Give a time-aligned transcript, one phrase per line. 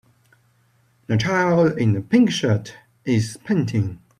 [1.09, 2.73] A child in a pink shirt
[3.05, 3.99] is painting